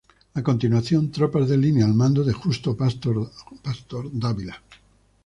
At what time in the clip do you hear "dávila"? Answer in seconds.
4.11-4.59